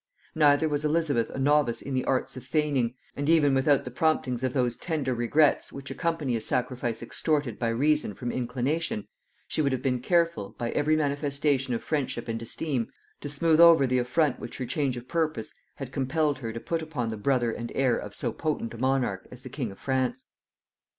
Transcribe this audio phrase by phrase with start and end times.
[0.33, 4.43] Neither was Elizabeth a novice in the arts of feigning; and even without the promptings
[4.43, 9.07] of those tender regrets which accompany a sacrifice extorted by reason from inclination,
[9.47, 13.85] she would have been careful, by every manifestation of friendship and esteem, to smooth over
[13.85, 17.51] the affront which her change of purpose had compelled her to put upon the brother
[17.51, 20.25] and heir of so potent a monarch as the king of France.